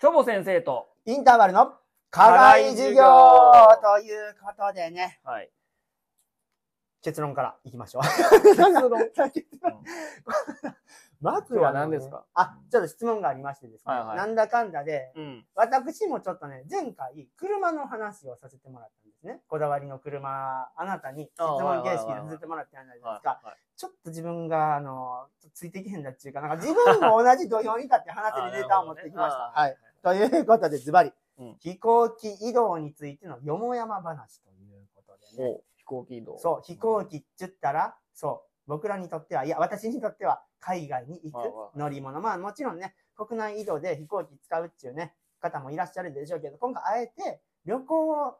[0.00, 1.72] チョボ先生と、インターバルの
[2.10, 3.02] 課外授業
[3.82, 5.50] ということでね、はい。
[7.02, 8.02] 結論からいきましょう。
[8.02, 8.60] 結
[9.60, 9.82] 論。
[11.20, 12.24] まずは何ですか？
[12.34, 13.92] あ、ちょっと質問がありましてですね。
[13.92, 15.46] はいはいなんだかんだで、うん。
[15.56, 19.42] 私もちょっとね、前回、車の話をさせてもらったんですね。
[19.48, 23.40] こだわりの車、あなたに質問形式でさせてもらったじゃないですか。
[23.42, 23.56] はい。
[23.76, 29.46] ちょっと自分が、あの、ついていけへんだっていうか、なんか自分も同じ土俵に立って話せるネタを持ってきました。
[29.48, 29.76] あはい。
[30.02, 31.56] ということで、ズバリ、うん。
[31.60, 35.50] 飛行機移動についてのよもやま話ということでね。
[35.50, 36.38] お飛行機移動。
[36.38, 42.20] そう、飛行機って言ったら、そう、僕らにとっては、いや、私にとっては、海外に行はいはいく乗り物。
[42.20, 48.36] まあ、もちろんね、国内移動で飛行機使うっていうね、方もいらっしゃるでしょうけど、今回あえて、旅行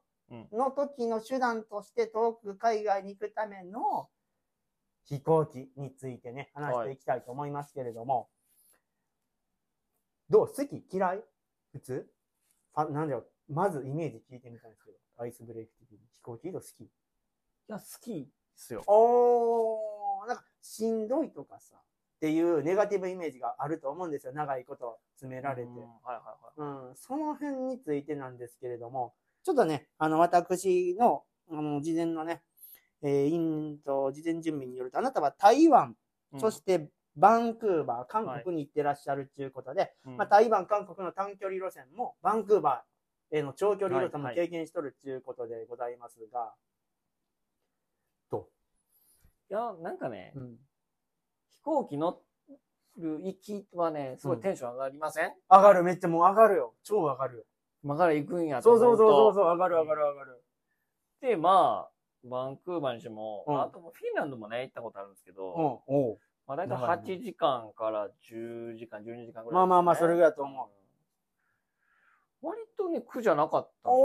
[0.53, 4.09] の時の手段として遠く海外に行くための
[5.05, 8.29] 飛行機についてね、話していきたいと思いますけれども、
[10.29, 10.49] どう？
[10.49, 11.25] 好き嫌い？
[11.79, 12.07] 普通？
[12.75, 13.25] あ、なんだよ。
[13.49, 16.85] まずイメージ聞いてみたんですけど、アイスブレイク的に飛行機移動好き？
[16.85, 16.89] い
[17.69, 18.83] や、好きですよ。
[18.87, 21.81] おー、なんか、しんどいとかさ、っ
[22.21, 24.33] ていうネガティブイメージがあると思うんですよ。
[24.33, 25.69] 長いこと詰められて。
[25.69, 26.23] うんはいは
[26.57, 26.89] いはい。
[26.89, 32.43] うん、その辺についてなんですけれども、ちょっとね、あの、私の、あの、事前のね、
[33.03, 35.97] えー、インと、事前準備によると、あなたは台湾、
[36.33, 40.17] うんそしてバンクーバー、韓国に行ってらっしゃるということで、うん。
[40.17, 46.55] まあ、台湾、韓国の短距離路線も、バンクーバーへの長距離路線もはい経験しとるということでございますが、
[48.31, 48.49] ど
[49.51, 50.57] いや、なんかねう、うん。
[51.51, 52.23] 飛行機乗
[52.99, 55.33] る行きはね、すごいテンション上がりません？
[55.51, 56.75] 上がる、めっちゃもう上がるよ。
[56.85, 57.45] 超上がるよ。
[57.83, 60.45] 今から行くんやとそうそううそうそう、そう上がる上がる上がる。
[61.21, 61.91] で、まあ、
[62.25, 63.61] バンクーバーにしても、うん。
[63.61, 67.13] あともうフィンランドもね、行ったことあるんですけど、うん、おうまあ大体長いね。
[67.15, 70.71] 8時間から10時間、12時間ぐらいね、まあまあまあそれぐらいだと思
[72.43, 72.47] う。
[72.47, 72.49] ん。
[72.49, 73.99] 割とね、苦じゃなかったんで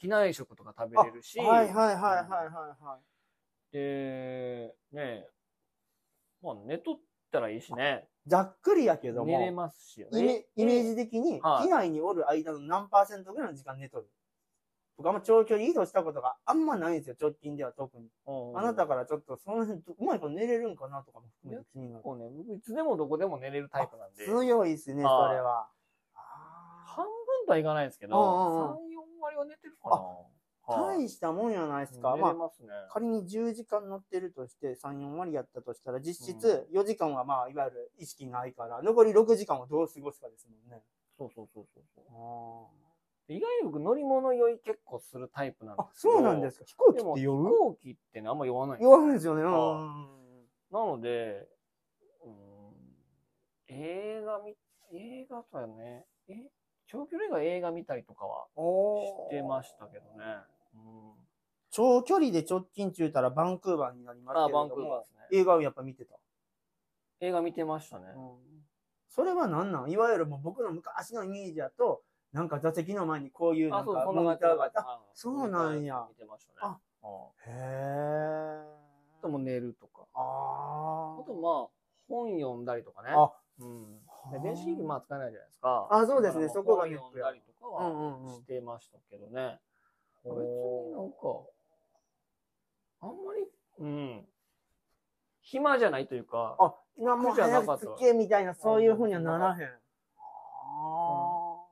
[0.00, 2.98] 機内食とか食べれるし、はいはいはいはいはいは
[3.72, 3.72] い。
[3.72, 5.28] で、ね
[6.42, 6.98] まあ寝とっ
[7.30, 8.08] たらいいしね。
[8.26, 11.64] ざっくりやけども、寝れますし、イメイメージ的に、はい。
[11.66, 14.10] 機内におる間の何パーセントぐらいの時間寝とる？
[15.00, 18.08] 僕あんま長距離移動したことがあんまないんですよ、直近では特に。
[18.26, 22.02] うんあなたからちょっとその辺、うまいこと寝れるんかなとかも含めて気になる。
[22.02, 25.68] こうね、僕いつでもどこでも寝れるタイプなんで、強いですね、そはいれは。
[26.12, 28.76] 半分とはいかないですけど、うんうんうん3、4
[29.22, 29.96] 割は寝てるかな。
[29.96, 30.40] はい
[30.72, 32.14] 大したもんやないですか。
[32.14, 32.68] 寝まあ、れますね。
[32.90, 40.84] 仮に10時間乗ってるとして、3、4割やったとしたら、実質4時間はまあ、いわゆる意識ないから、残り6時間をどう過ごすかですもんね。
[41.18, 42.04] そうそうそうそうそう。
[42.14, 42.89] あ
[43.34, 46.64] 意外に僕乗り物酔い結構するタイプなんであ、そうなんですか。
[46.66, 47.44] 飛行機でも飛って酔う？
[47.44, 48.82] 行機ってね、あんま酔わない。
[48.82, 49.42] 酔わないですよね。
[49.42, 50.06] うんあ
[50.72, 51.48] なので、
[52.24, 52.34] うん、
[53.68, 54.56] 映画見、
[54.92, 56.34] 映画とはね、え、
[56.86, 60.24] 長距離が映画見たりとかはおしてましたけどね。
[60.74, 60.80] うん、
[61.70, 64.68] 長距離で直近中たらバンクーバーになりますあ、けれども。
[64.68, 65.38] バンクーバーですね。
[65.40, 66.16] 映画をやっぱ見てた。
[67.20, 68.06] 映画見てましたね。
[69.08, 69.90] それは何なん？
[69.90, 72.02] いわゆるもう僕の昔のイメージだと、
[72.32, 76.58] なんか座席の前にこういうなんかモニターがあそうなんや見てましたね。
[76.62, 77.06] ああ
[77.46, 78.62] へー。
[79.18, 80.06] あとも寝るとか。
[80.14, 81.68] ああとまあ、
[82.08, 83.10] 本読んだりとかね。
[83.14, 83.32] あ。
[83.60, 84.00] うん。
[84.32, 85.88] で電子機器まあ使えないじゃないですか。
[85.90, 89.58] あそうですねそこが本読んだりとかはしてましたけどね。
[90.24, 91.16] 別になんか、
[93.00, 93.46] あんまり、
[93.78, 94.26] うん。
[95.40, 99.70] 暇じゃないというか、あ、なもう早くつけみたいな、そういうふうにはならへん。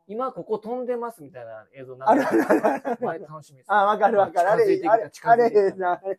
[0.08, 3.66] 今ここ飛んでますみたいな映像あるなんかあるあるある前楽しみです。
[3.70, 4.50] あ、わかるわかる。
[4.50, 6.18] あれ、あれ、あれですね、あれ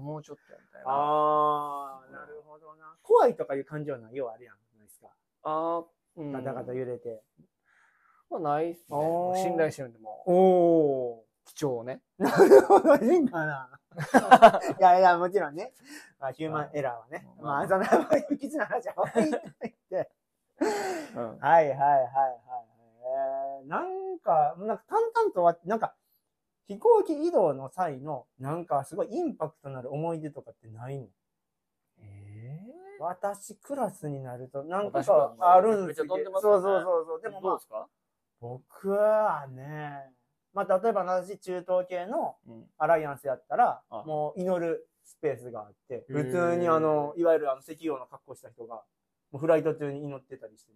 [0.00, 0.86] もうちょっとやみたいな。
[0.88, 2.96] あー、なるほどな。
[3.02, 4.54] 怖いとかいう感情はないよ、あるやん。
[4.54, 5.08] ないですか。
[5.42, 5.84] あー
[6.16, 6.32] うん。
[6.32, 7.22] ガタガタ揺れて。
[8.30, 9.42] まあないっすね。
[9.42, 11.20] 信頼してるんで、もおー。
[11.20, 11.24] う、
[11.54, 12.00] 貴重ね。
[12.18, 13.68] なるほど、いいんかな。
[14.78, 15.74] いやいや、もちろんね。
[16.18, 17.26] まあ、ヒューマンエラーはね。
[17.38, 20.10] うんまあ、そんな、不吉な話は置いといて。
[21.14, 21.38] うん。
[21.38, 22.08] はいはいはい
[24.26, 25.94] か、なんか淡々とは、なんか、
[26.66, 31.06] 飛行機移動の際の、なんかすごいインパクトのある思い出とかってないの
[31.98, 32.60] え
[32.98, 35.02] 私クラスになると、なんか
[35.38, 37.22] あるんですけど、めっちゃ飛んでますそうそうそうそう。
[37.22, 37.88] でもまあどうで、すか
[38.40, 40.10] 僕はね、
[40.52, 42.36] まあ例えば私中東系の。
[42.78, 48.82] アライアンスやったらあ、もう祈るスペースがあって、普通にあの、いわゆるあの石油の格好した人が、
[49.30, 50.72] もうフライト中に祈ってたりして。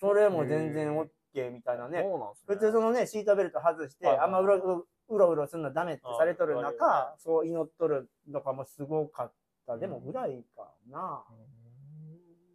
[0.00, 1.08] それも全然おっ
[1.52, 2.02] みたいなね。
[2.02, 2.54] そうなんですね。
[2.54, 9.32] 普通そのね、シートベルト外して、はいはいあんまうろうろうろするのダメってされとるあ中あ、そう祈っとるとかもすごかっ
[9.66, 9.78] た。
[9.78, 11.24] でもうんぐらいかな。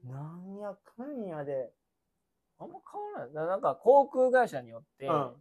[0.03, 1.71] うんなんやかんやで。
[2.57, 5.31] あんま変わらないなんか航空会社によって、うん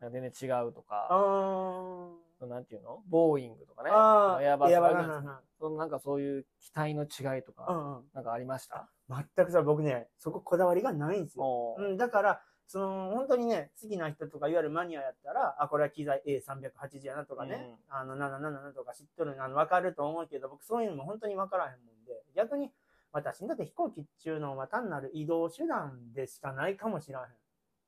[0.00, 2.16] 全然違うとうか、ーん。
[2.40, 3.02] そのなんていうの？
[3.08, 3.90] ボーイングとかね。
[3.92, 8.04] ああ、エアバスエアバスあるじゃないですかそのなんかそういう機体の違いとか、うんうん。
[8.12, 8.88] なんかありました？
[9.08, 11.44] 全くさ、僕ね、そここだわりがないんですよ。
[11.44, 12.40] おーうん、だから、
[12.72, 22.72] その、本当にね、好きな人とか、いわゆるマニアやったら、あ、これは機材 A380 やなとかね、あの、777とか知っとるな、わかると思うけど、僕そういうのも本当にわからへんもんで、逆に、
[23.12, 27.26] 私にとって飛行機っていうのは単なる移動手段でしかないかもしらへん。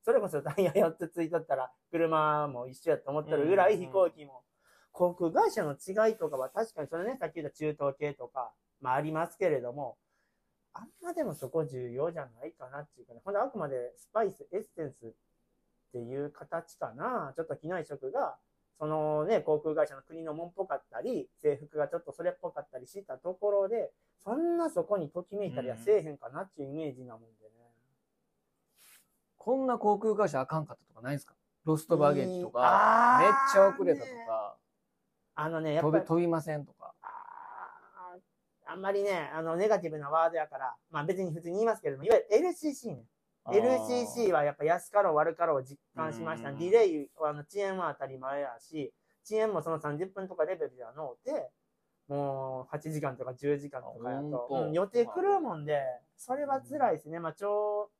[0.02, 3.80] それこそタイヤ4つついとったら、車も一緒やと思ってるぐらいうん。
[3.80, 4.42] 飛行機も、
[4.92, 8.52] 航空会社の違いとかは確かにそれね、さっき言った中東系とか、
[8.82, 9.96] まあありますけれども、
[10.74, 13.20] あんまでもそこ重要じゃないかなっていうかね。
[13.24, 15.12] ほんで、あくまでスパイス、エッセンスっ
[15.92, 17.32] ていう形かな。
[17.36, 18.36] ちょっと機内食が、
[18.78, 23.92] そのね、航空会社の国のもんっぽかったり、制服がちょっとそれっぽかったりしたところで、
[24.24, 27.70] そんなそこにときめいたりはせえへんかなっていうイメージなもんでね。
[29.36, 31.34] こんな航空会社あかんかったとかないんですか？
[31.64, 34.56] ロストバゲージとか、めっちゃ遅れたとか、
[35.36, 36.83] あのね、やっ飛ぱ飛びませんとか。
[38.74, 43.04] あんまりね、あの、ネガティブなワードやから、まあ別に普通に言いますけれども、いわゆる LCC ね。
[43.46, 46.50] LCC はやっぱ安かろう悪かろう実感しました。
[46.50, 48.92] うんディレイ、あの遅延は当たり前やし、
[49.24, 51.50] 遅延もその30分とかレベルではのうて、
[52.08, 55.80] もう8時間とか10時間とかやとうん予定狂うもんで、
[56.16, 57.20] それは辛いですね。
[57.20, 57.90] まあ長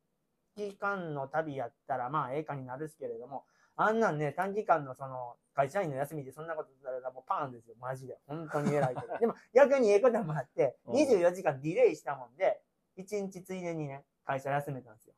[0.57, 3.45] 期間の旅やったらまあええかになるっすけれども、
[3.77, 7.75] あんなんね、短期間のその会社員の休みでそんなこと言ったらもうパーンですよ。
[7.81, 8.19] マジで。
[8.27, 9.19] 本当に偉いけど。
[9.19, 12.61] でも逆にええこともあって、うん24時間ディレイしたもんで、
[12.97, 15.15] 1日ついでにね、会社休めたんですよ。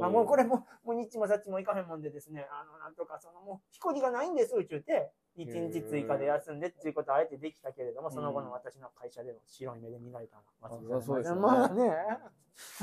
[0.00, 11.96] まあ、もうこれも、もう日もさっちも行かへんもんでですね、あの、なんとか、そのもう飛行機がないんです、言うて、一日追加で休んでっていうことはあえてできたけれども、その後の私の会社での白い目で見られたのは忘れられませんあそうですよねまあね、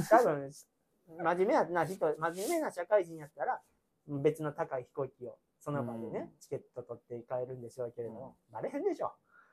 [0.09, 0.51] 多分、
[1.35, 3.61] 真面目な人、真面目な社会人やったら、
[4.07, 9.11] 別の高い飛行機をその場でね、うんチケット取って帰るんでしょうけれども、うんバレへんでしょ。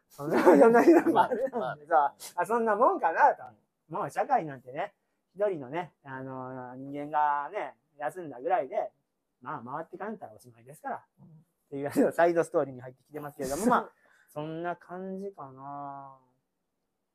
[0.09, 3.43] そんな、そんなんでさ、あ、そんなもんかなと。
[3.89, 4.93] もう社会なんてね、
[5.35, 8.93] 一人のね、あの、人間がね、休んだぐらいで、
[9.43, 10.97] まあ回ってかんたらおしまいですから。
[10.97, 11.01] っ
[11.71, 13.91] ていうサイドストーリーに入ってきてますけれども、まあ、
[14.33, 16.17] そんな感じかな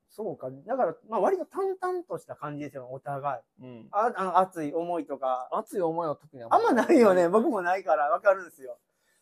[0.10, 0.50] そうか。
[0.50, 3.42] だから、まあ割と淡々とした感じですよ、お互い。
[3.64, 3.88] うん。
[3.92, 7.30] ああの熱い思いとか、熱い思いは特にあんまないよね。
[7.30, 8.80] 僕もないからわかるんですよ。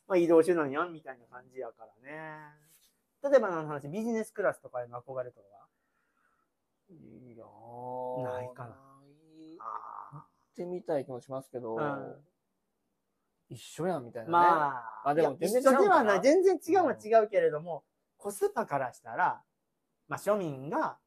[0.07, 2.39] まあ移動手段やんみたいな感じやからね。
[3.21, 5.67] 例えばの話、ビジネスクラスとかへの憧れとかは？
[6.89, 10.25] いやーないかなないあっ
[10.55, 12.15] てみたい気もしますけど、うん
[13.49, 14.31] 一緒やんみたいなね。
[14.31, 16.21] まあ、あでも全然違う一緒ではない。
[16.21, 17.85] 全然違うは違うけれども、
[18.17, 19.41] コスパからしたら、
[20.07, 20.97] まあ庶民が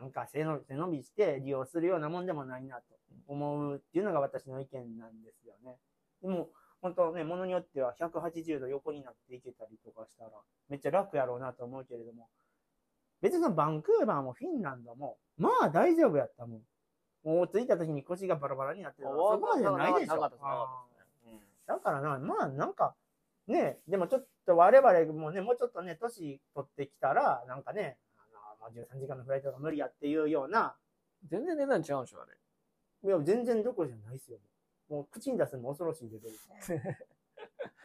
[0.00, 0.60] なんか背伸
[0.90, 2.82] びして利用するようなもんでもないなと
[3.26, 5.78] 思うっていうのが私の意見なんですよね。
[6.22, 6.48] でも、
[6.80, 10.30] 本当ね、ものによっては180度横になっていけたりとかしたら、
[10.68, 12.28] めっちゃ楽やろうなと思うけれども、
[13.22, 16.62] 別にそのバンクーバーもフィンランドも、まあ大丈夫やったもん。
[17.22, 20.20] もう着いた時に腰がバラバラになってたら、そこまでじゃないでしょ。
[20.20, 20.32] なか
[21.66, 22.94] だからな、まあなんか、
[23.46, 27.96] ね、でもちょっと我々もね、もうちょっとね、年取ってきたら、なんかね、
[28.66, 30.70] あのまあ、13時間のフライトが無理やっていうような、うん
[31.28, 33.08] 全然値段違うんでしょ、あれ。
[33.08, 34.38] いや、全然どころじゃないですよ。
[34.88, 36.36] もう口に出すのも恐ろしいレベル。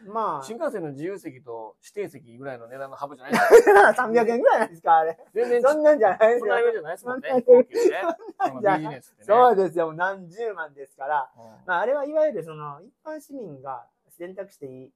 [0.12, 3.92] まあ、新幹線の自由席と指定席ぐらいの値段のハブじゃないですか。
[4.08, 5.18] 300円ぐらいなんですか、あれ。
[5.34, 6.56] 全然そんなんじゃないですよそんな。
[6.58, 7.30] レベルじゃないですもんね。
[7.30, 8.02] そんな飛行機でね。
[8.40, 9.26] そのじゃビジネスってね。
[9.26, 11.32] そうですよ、もう何十万ですから。
[11.36, 14.94] うんまあ、あれはいわゆるその、一般市民が選択していい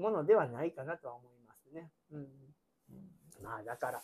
[0.00, 1.90] ものではないかなとは思いますね。
[2.12, 2.20] うん。
[2.20, 2.48] うん
[3.42, 4.02] まあだから、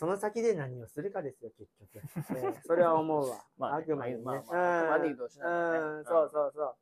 [0.00, 1.98] その先で何をするかですよ、結局。
[2.38, 3.36] え ーそれは思うわ。
[3.58, 4.22] まあねあくまでね。
[4.22, 5.16] まあまあねうん、
[6.06, 6.76] そうそうそう。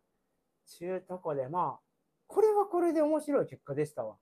[0.65, 1.85] ちゅうとこで、まあ、
[2.29, 4.19] これはこれで面白い結果でしたわ。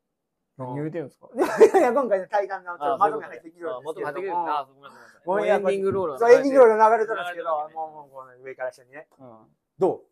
[0.56, 4.48] 何言うてるんですかいやいや、今回の対談のちょっとまとめ入ってきてるんですけどめ入ってきてるんですも。
[4.48, 5.48] あ、ごめんなさい。
[5.50, 9.08] エンディングロールそう、エンディングロール流れてるんですけど、もう、もう、この上から下にね。
[9.18, 10.04] うんど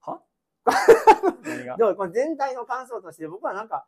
[0.00, 0.22] は
[1.42, 3.86] 何がうどうこの全体の感想として、僕はなんか、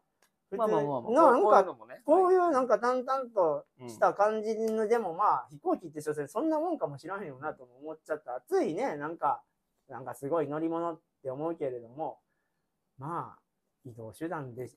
[0.52, 8.42] まあまあまあ、まあ、なんか、こういうなんか淡々とした感じの、でもまあ、飛行機って所詮そんなもんかもしらんよなと思っちゃった。
[8.46, 9.42] ついね、なんか、
[9.88, 12.20] なんかすごい乗り物って思うけれども、
[12.98, 13.40] まあ、
[13.84, 14.70] 移動手段で、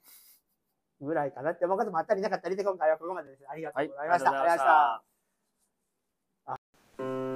[1.02, 3.46] ぐらいかなって思うこともあったりなかったりで、今回はここまでです。
[3.50, 4.32] ありがとうございました。
[4.32, 5.04] はい、ありがとうございまし
[6.98, 7.28] た。